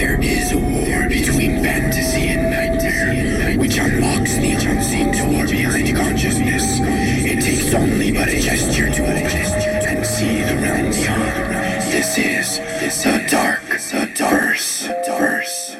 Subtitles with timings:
[0.00, 6.78] There is a war between fantasy and nightmare, which unlocks the unseen door behind consciousness.
[6.80, 11.92] It takes only but a gesture to open and see the realm beyond.
[11.92, 12.56] This is
[13.04, 15.76] the dark, the verse, verse.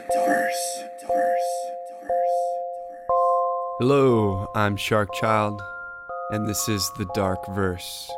[3.78, 5.58] Hello, I'm Sharkchild,
[6.32, 8.12] and this is The Dark Verse,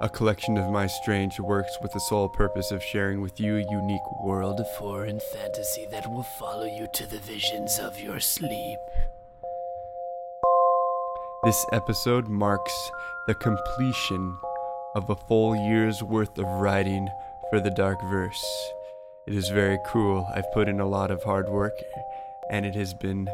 [0.00, 3.72] a collection of my strange works with the sole purpose of sharing with you a
[3.72, 8.78] unique world of foreign fantasy that will follow you to the visions of your sleep.
[11.44, 12.72] This episode marks
[13.28, 14.36] the completion
[14.96, 17.08] of a full year's worth of writing
[17.50, 18.44] for The Dark Verse.
[19.28, 20.26] It is very cool.
[20.34, 21.74] I've put in a lot of hard work,
[22.50, 23.28] and it has been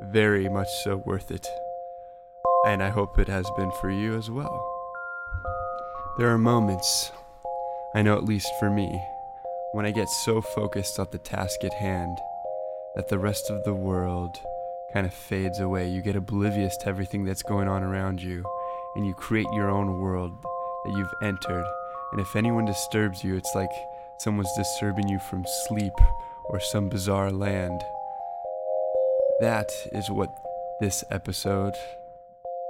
[0.00, 1.46] very much so worth it.
[2.66, 4.68] And I hope it has been for you as well.
[6.18, 7.10] There are moments,
[7.94, 9.02] I know at least for me,
[9.72, 12.18] when I get so focused on the task at hand
[12.94, 14.36] that the rest of the world
[14.92, 15.88] kind of fades away.
[15.88, 18.44] You get oblivious to everything that's going on around you,
[18.94, 20.32] and you create your own world
[20.84, 21.64] that you've entered.
[22.12, 23.72] And if anyone disturbs you, it's like
[24.18, 25.94] someone's disturbing you from sleep
[26.50, 27.80] or some bizarre land.
[29.40, 30.28] That is what
[30.78, 31.72] this episode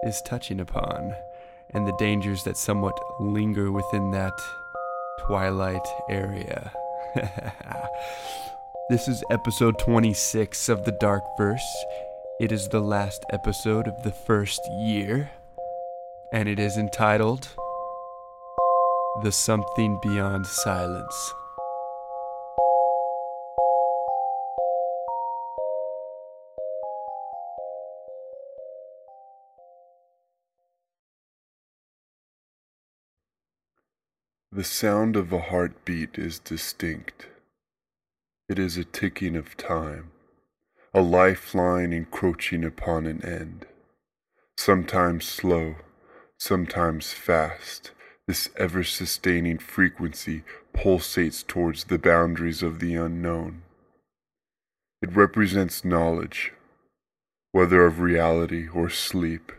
[0.05, 1.17] is touching upon,
[1.75, 4.33] and the dangers that somewhat linger within that
[5.27, 6.73] twilight area.
[8.91, 11.85] this is episode 26 of The Dark Verse.
[12.41, 15.31] It is the last episode of the first year,
[16.33, 17.49] and it is entitled
[19.23, 21.35] The Something Beyond Silence.
[34.55, 37.29] The sound of a heartbeat is distinct.
[38.51, 40.11] It is a ticking of time,
[40.93, 43.65] a lifeline encroaching upon an end.
[44.59, 45.77] Sometimes slow,
[46.37, 47.93] sometimes fast,
[48.27, 50.43] this ever sustaining frequency
[50.75, 53.63] pulsates towards the boundaries of the unknown.
[55.01, 56.53] It represents knowledge,
[57.53, 59.51] whether of reality or sleep,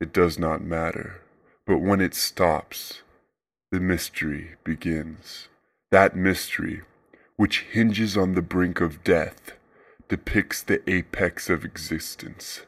[0.00, 1.20] it does not matter.
[1.66, 3.02] But when it stops,
[3.70, 5.48] the mystery begins.
[5.92, 6.82] That mystery,
[7.36, 9.52] which hinges on the brink of death,
[10.08, 12.62] depicts the apex of existence.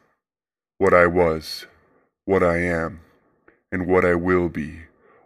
[0.78, 1.66] What I was,
[2.24, 3.00] what I am,
[3.72, 4.82] and what I will be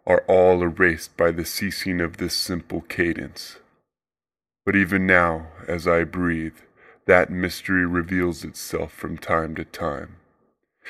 [0.07, 3.59] are all erased by the ceasing of this simple cadence.
[4.65, 6.57] But even now, as I breathe,
[7.05, 10.17] that mystery reveals itself from time to time.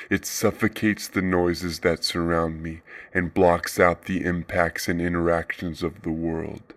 [0.09, 2.81] It suffocates the noises that surround me
[3.13, 6.73] and blocks out the impacts and interactions of the world.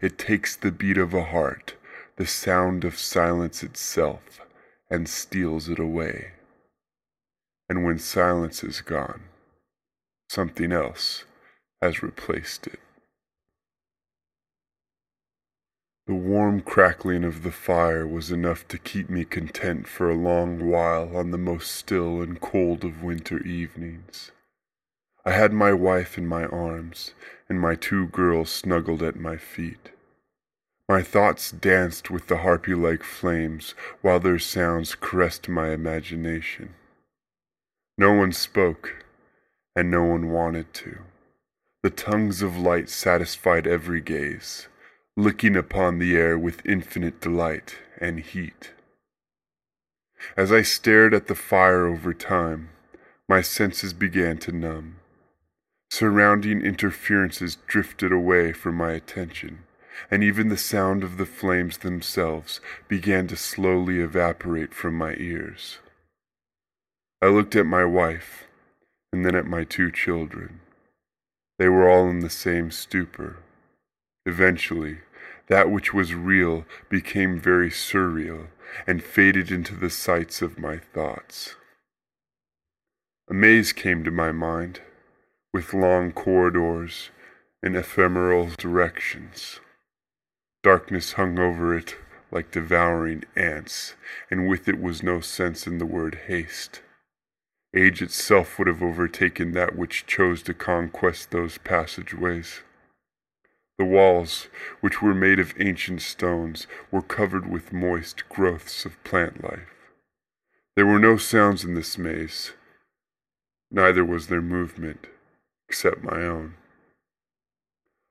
[0.00, 1.74] It takes the beat of a heart,
[2.16, 4.40] the sound of silence itself,
[4.88, 6.32] and steals it away.
[7.68, 9.22] And when silence is gone,
[10.28, 11.24] something else
[11.80, 12.80] has replaced it.
[16.10, 20.68] The warm crackling of the fire was enough to keep me content for a long
[20.68, 24.32] while on the most still and cold of winter evenings.
[25.24, 27.14] I had my wife in my arms,
[27.48, 29.92] and my two girls snuggled at my feet.
[30.88, 36.74] My thoughts danced with the harpy like flames, while their sounds caressed my imagination.
[37.96, 39.04] No one spoke,
[39.76, 41.02] and no one wanted to.
[41.84, 44.66] The tongues of light satisfied every gaze
[45.20, 48.72] licking upon the air with infinite delight and heat.
[50.36, 52.70] As I stared at the fire over time,
[53.28, 54.96] my senses began to numb.
[55.90, 59.64] Surrounding interferences drifted away from my attention,
[60.10, 65.78] and even the sound of the flames themselves began to slowly evaporate from my ears.
[67.20, 68.46] I looked at my wife,
[69.12, 70.60] and then at my two children.
[71.58, 73.36] They were all in the same stupor.
[74.24, 74.98] Eventually,
[75.50, 78.46] that which was real became very surreal
[78.86, 81.56] and faded into the sights of my thoughts.
[83.28, 84.80] A maze came to my mind,
[85.52, 87.10] with long corridors
[87.62, 89.58] and ephemeral directions.
[90.62, 91.96] Darkness hung over it
[92.30, 93.94] like devouring ants,
[94.30, 96.80] and with it was no sense in the word haste.
[97.74, 102.60] Age itself would have overtaken that which chose to conquest those passageways.
[103.80, 104.48] The walls,
[104.82, 109.72] which were made of ancient stones, were covered with moist growths of plant life.
[110.76, 112.52] There were no sounds in this maze,
[113.70, 115.06] neither was there movement,
[115.66, 116.56] except my own.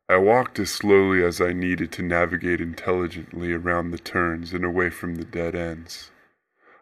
[0.10, 4.90] I walked as slowly as I needed to navigate intelligently around the turns and away
[4.90, 6.10] from the dead ends.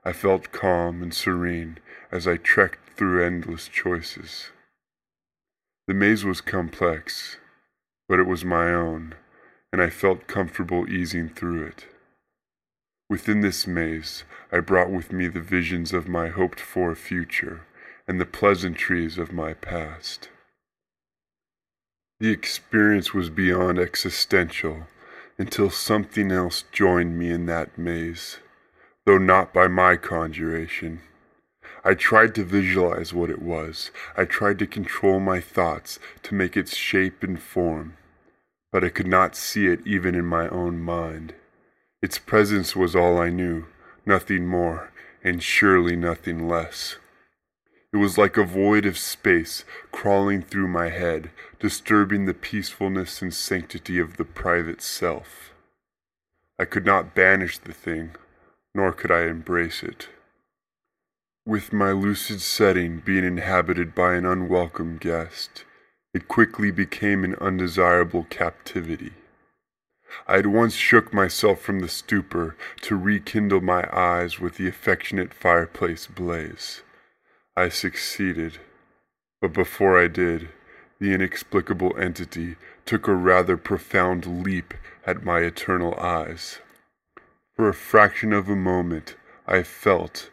[0.06, 1.80] I felt calm and serene
[2.10, 4.52] as I trekked through endless choices.
[5.90, 7.38] The maze was complex,
[8.08, 9.16] but it was my own,
[9.72, 11.86] and I felt comfortable easing through it.
[13.10, 17.62] Within this maze, I brought with me the visions of my hoped for future
[18.08, 20.30] and the pleasantries of my past.
[22.20, 24.88] The experience was beyond existential
[25.38, 28.40] until something else joined me in that maze,
[29.06, 31.02] though not by my conjuration.
[31.88, 33.92] I tried to visualize what it was.
[34.18, 37.96] I tried to control my thoughts to make its shape and form,
[38.74, 41.34] but I could not see it even in my own mind.
[42.02, 43.68] Its presence was all I knew,
[44.06, 44.92] nothing more,
[45.24, 46.98] and surely nothing less.
[47.94, 49.64] It was like a void of space
[49.94, 55.54] crawling through my head, disturbing the peacefulness and sanctity of the private self.
[56.60, 58.18] I could not banish the thing,
[58.76, 60.10] nor could I embrace it.
[61.48, 65.64] With my lucid setting being inhabited by an unwelcome guest,
[66.14, 69.14] it quickly became an undesirable captivity.
[70.28, 75.34] I had once shook myself from the stupor to rekindle my eyes with the affectionate
[75.34, 76.82] fireplace blaze.
[77.56, 78.58] I succeeded,
[79.40, 80.50] but before I did,
[81.00, 84.74] the inexplicable entity took a rather profound leap
[85.06, 86.60] at my eternal eyes.
[87.56, 89.16] For a fraction of a moment,
[89.48, 90.30] I felt,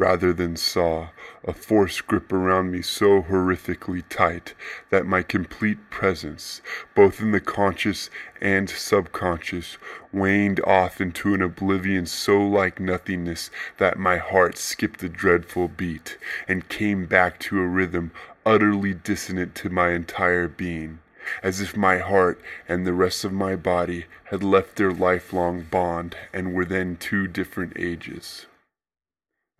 [0.00, 1.08] rather than saw,
[1.44, 4.54] a force grip around me so horrifically tight
[4.88, 6.62] that my complete presence,
[6.94, 8.08] both in the conscious
[8.40, 9.76] and subconscious,
[10.10, 16.16] waned off into an oblivion so like nothingness that my heart skipped a dreadful beat
[16.48, 18.10] and came back to a rhythm
[18.46, 20.98] utterly dissonant to my entire being,
[21.42, 26.16] as if my heart and the rest of my body had left their lifelong bond
[26.32, 28.46] and were then two different ages.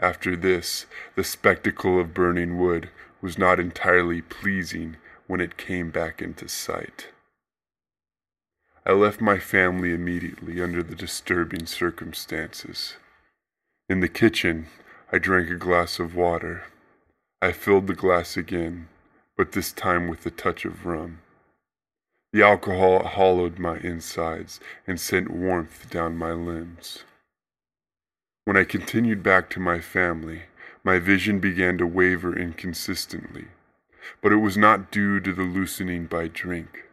[0.01, 2.89] After this, the spectacle of burning wood
[3.21, 7.09] was not entirely pleasing when it came back into sight.
[8.87, 12.97] I left my family immediately under the disturbing circumstances.
[13.91, 14.69] In the kitchen,
[15.13, 16.65] I drank a glass of water.
[17.43, 18.89] I filled the glass again,
[19.37, 21.19] but this time with a touch of rum.
[22.33, 27.05] The alcohol hollowed my insides and sent warmth down my limbs.
[28.51, 30.43] When I continued back to my family,
[30.83, 33.47] my vision began to waver inconsistently,
[34.21, 36.87] but it was not due to the loosening by drink.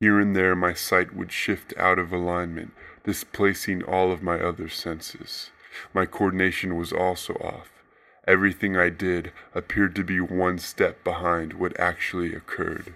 [0.00, 2.72] Here and there my sight would shift out of alignment,
[3.04, 5.50] displacing all of my other senses.
[5.94, 7.70] My coordination was also off.
[8.28, 12.92] Everything I did appeared to be one step behind what actually occurred.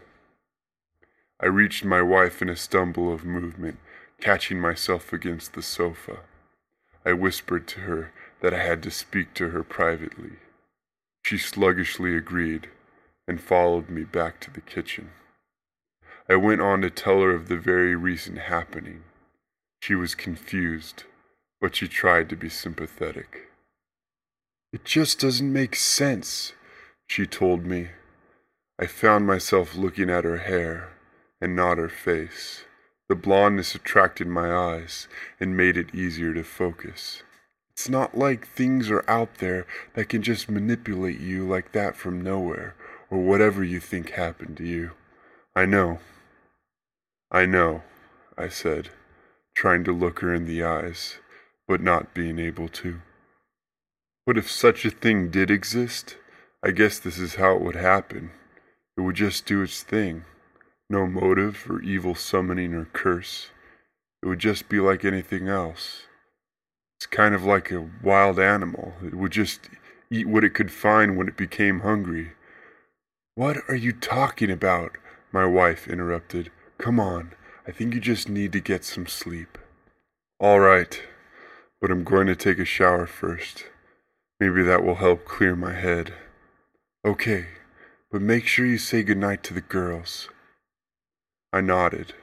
[1.43, 3.79] I reached my wife in a stumble of movement,
[4.21, 6.19] catching myself against the sofa.
[7.05, 10.33] I whispered to her that I had to speak to her privately.
[11.25, 12.69] She sluggishly agreed
[13.27, 15.11] and followed me back to the kitchen.
[16.29, 19.05] I went on to tell her of the very recent happening.
[19.83, 21.05] She was confused,
[21.61, 23.49] but she tried to be sympathetic.
[24.73, 26.53] It just doesn't make sense,
[27.09, 27.89] she told me.
[28.79, 30.91] I found myself looking at her hair
[31.41, 32.65] and not her face.
[33.11, 35.09] The blondness attracted my eyes
[35.41, 37.25] and made it easier to focus.
[37.73, 42.21] It's not like things are out there that can just manipulate you like that from
[42.21, 42.77] nowhere,
[43.11, 44.93] or whatever you think happened to you.
[45.57, 45.99] I know.
[47.33, 47.83] I know,
[48.39, 48.91] I said,
[49.57, 51.19] trying to look her in the eyes,
[51.67, 53.01] but not being able to.
[54.25, 56.17] But if such a thing did exist,
[56.63, 58.31] I guess this is how it would happen.
[58.97, 60.27] It would just do its thing.
[60.91, 63.51] No motive for evil summoning or curse.
[64.25, 66.03] It would just be like anything else.
[66.99, 68.95] It's kind of like a wild animal.
[69.03, 69.71] It would just
[70.11, 72.33] eat what it could find when it became hungry.
[73.37, 74.99] What are you talking about?
[75.31, 76.51] My wife interrupted.
[76.77, 77.35] Come on,
[77.69, 79.59] I think you just need to get some sleep.
[80.41, 81.01] All right,
[81.81, 83.67] but I'm going to take a shower first.
[84.41, 86.15] Maybe that will help clear my head.
[87.07, 87.47] Okay,
[88.11, 90.29] but make sure you say goodnight to the girls.
[91.53, 92.15] I nodded.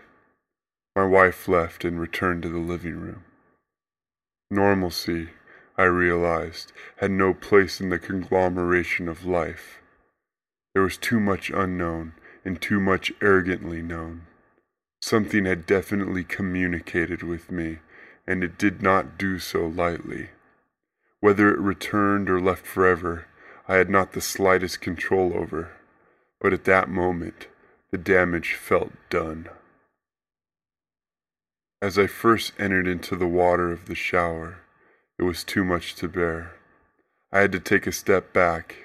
[0.96, 3.26] My wife left and returned to the living room.
[4.50, 5.30] Normalcy,
[5.78, 9.80] I realized, had no place in the conglomeration of life.
[10.74, 12.14] There was too much unknown
[12.46, 14.28] and too much arrogantly known.
[15.02, 17.80] Something had definitely communicated with me,
[18.26, 20.30] and it did not do so lightly.
[21.20, 23.28] Whether it returned or left forever,
[23.68, 25.74] I had not the slightest control over,
[26.40, 27.48] but at that moment,
[27.92, 29.50] the damage felt done.
[31.82, 34.60] As I first entered into the water of the shower,
[35.20, 36.54] it was too much to bear.
[37.32, 38.76] I had to take a step back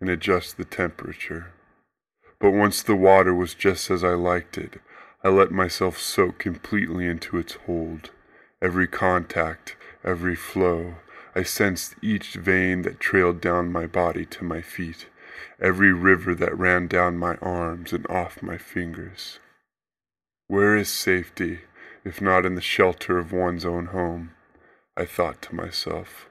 [0.00, 1.52] and adjust the temperature.
[2.38, 4.80] But once the water was just as I liked it,
[5.24, 8.10] I let myself soak completely into its hold.
[8.60, 10.96] Every contact, every flow,
[11.34, 15.06] I sensed each vein that trailed down my body to my feet,
[15.60, 19.38] every river that ran down my arms and off my fingers.
[20.48, 21.60] Where is safety,
[22.04, 24.32] if not in the shelter of one's own home?
[24.96, 26.28] I thought to myself.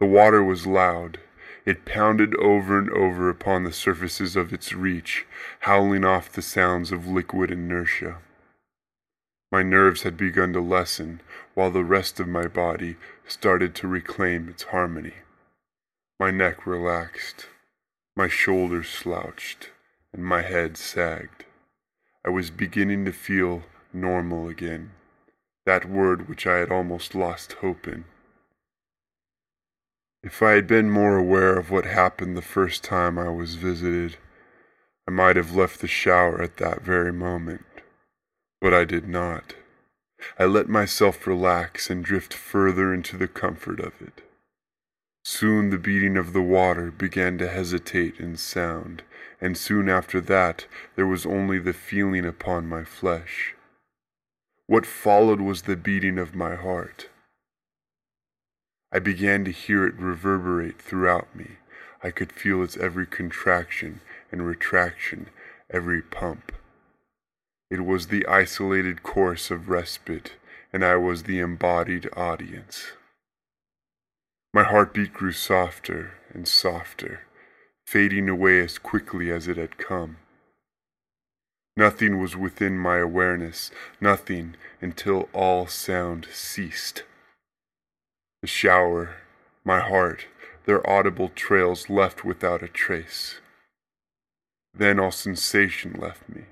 [0.00, 1.20] The water was loud.
[1.64, 5.26] It pounded over and over upon the surfaces of its reach,
[5.60, 8.18] howling off the sounds of liquid inertia.
[9.52, 11.20] My nerves had begun to lessen,
[11.54, 12.96] while the rest of my body
[13.28, 15.14] started to reclaim its harmony.
[16.18, 17.46] My neck relaxed,
[18.14, 19.70] my shoulders slouched,
[20.12, 21.44] and my head sagged.
[22.24, 24.92] I was beginning to feel normal again,
[25.64, 28.04] that word which I had almost lost hope in.
[30.22, 34.16] If I had been more aware of what happened the first time I was visited,
[35.08, 37.64] I might have left the shower at that very moment.
[38.60, 39.54] But I did not.
[40.38, 44.22] I let myself relax and drift further into the comfort of it.
[45.24, 49.02] Soon the beating of the water began to hesitate in sound,
[49.40, 53.54] and soon after that there was only the feeling upon my flesh.
[54.66, 57.08] What followed was the beating of my heart.
[58.92, 61.58] I began to hear it reverberate throughout me.
[62.02, 64.00] I could feel its every contraction
[64.30, 65.30] and retraction,
[65.70, 66.52] every pump.
[67.70, 70.32] It was the isolated course of respite,
[70.72, 72.92] and I was the embodied audience.
[74.54, 77.20] My heartbeat grew softer and softer,
[77.86, 80.18] fading away as quickly as it had come.
[81.74, 87.04] Nothing was within my awareness, nothing until all sound ceased.
[88.42, 89.16] The shower,
[89.64, 90.26] my heart,
[90.66, 93.40] their audible trails left without a trace.
[94.74, 96.42] Then all sensation left me.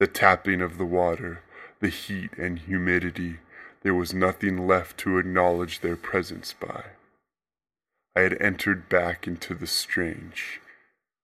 [0.00, 1.42] The tapping of the water,
[1.80, 3.38] the heat and humidity,
[3.82, 6.84] there was nothing left to acknowledge their presence by.
[8.14, 10.60] I had entered back into the strange.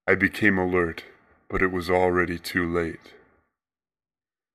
[0.06, 1.04] I became alert,
[1.48, 3.12] but it was already too late.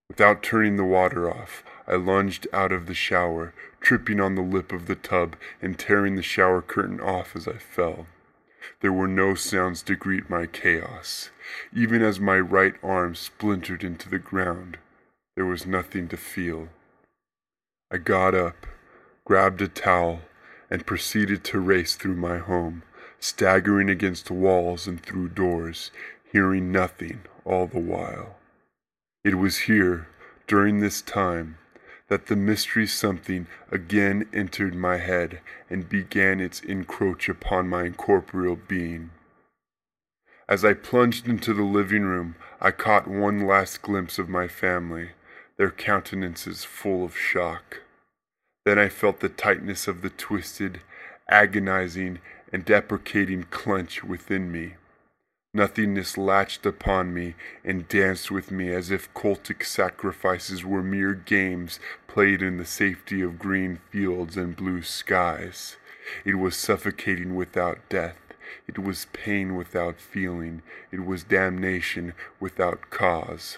[0.09, 4.71] Without turning the water off, I lunged out of the shower, tripping on the lip
[4.71, 8.07] of the tub and tearing the shower curtain off as I fell.
[8.81, 11.29] There were no sounds to greet my chaos.
[11.73, 14.77] Even as my right arm splintered into the ground,
[15.35, 16.69] there was nothing to feel.
[17.91, 18.65] I got up,
[19.25, 20.21] grabbed a towel,
[20.73, 22.81] and proceeded to race through my home,
[23.19, 25.91] staggering against walls and through doors,
[26.31, 28.37] hearing nothing all the while.
[29.23, 30.07] It was here,
[30.47, 31.59] during this time,
[32.07, 38.55] that the mystery something again entered my head and began its encroach upon my incorporeal
[38.55, 39.11] being.
[40.49, 45.09] As I plunged into the living room, I caught one last glimpse of my family,
[45.55, 47.81] their countenances full of shock.
[48.65, 50.81] Then I felt the tightness of the twisted,
[51.29, 52.19] agonizing,
[52.51, 54.75] and deprecating clench within me.
[55.55, 61.79] Nothingness latched upon me and danced with me as if cultic sacrifices were mere games
[62.07, 65.77] played in the safety of green fields and blue skies.
[66.25, 68.17] It was suffocating without death.
[68.67, 70.63] It was pain without feeling.
[70.91, 73.57] It was damnation without cause.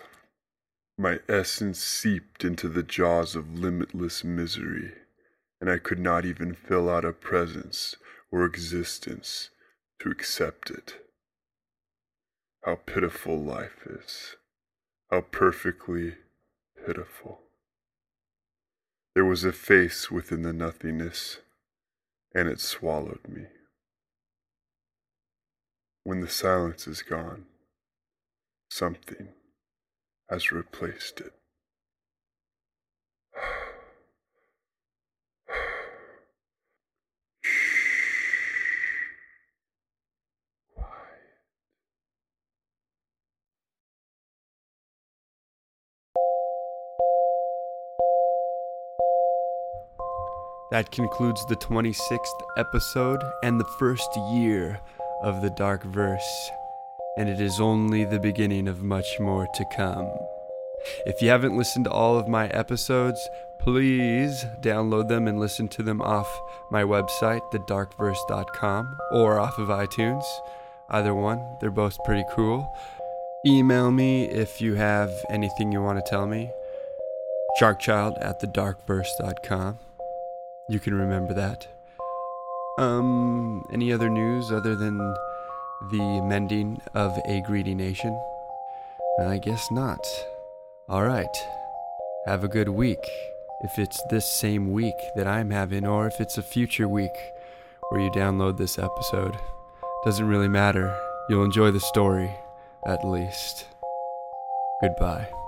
[0.97, 4.93] My essence seeped into the jaws of limitless misery,
[5.59, 7.97] and I could not even fill out a presence
[8.31, 9.49] or existence
[9.99, 10.95] to accept it.
[12.63, 14.37] How pitiful life is.
[15.11, 16.15] How perfectly
[16.85, 17.41] pitiful.
[19.15, 21.39] There was a face within the nothingness,
[22.33, 23.47] and it swallowed me.
[26.05, 27.45] When the silence is gone,
[28.69, 29.29] something
[30.29, 31.33] has replaced it.
[50.71, 54.81] That concludes the 26th episode and the first year
[55.21, 56.49] of the Dark Verse,
[57.17, 60.11] and it is only the beginning of much more to come.
[61.05, 63.19] If you haven't listened to all of my episodes,
[63.59, 66.27] please download them and listen to them off
[66.69, 70.23] my website, thedarkverse.com, or off of iTunes.
[70.89, 72.71] Either one, they're both pretty cool.
[73.45, 76.51] Email me if you have anything you want to tell me.
[77.59, 79.79] Sharkchild at thedarkverse.com.
[80.67, 81.67] You can remember that.
[82.77, 85.15] Um, any other news other than
[85.91, 88.19] the mending of a greedy nation?
[89.19, 90.05] I guess not.
[90.89, 91.37] Alright.
[92.25, 93.05] Have a good week.
[93.61, 97.15] If it's this same week that I'm having, or if it's a future week
[97.89, 99.37] where you download this episode.
[100.03, 100.95] Doesn't really matter.
[101.29, 102.29] You'll enjoy the story,
[102.85, 103.65] at least.
[104.81, 105.44] Goodbye.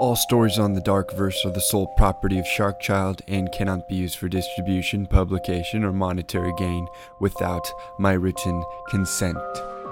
[0.00, 3.96] All stories on the Dark Verse are the sole property of Sharkchild and cannot be
[3.96, 6.86] used for distribution, publication, or monetary gain
[7.18, 9.38] without my written consent.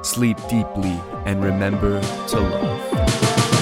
[0.02, 3.55] Sleep deeply and remember to love.